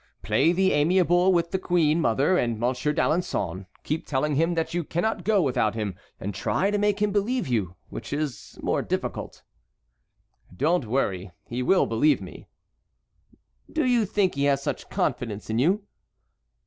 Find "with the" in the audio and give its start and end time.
1.31-1.59